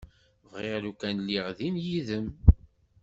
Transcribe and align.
Bɣiɣ 0.51 0.75
lukan 0.83 1.17
lliɣ 1.25 1.47
din 1.57 1.75
yid-m. 1.85 2.27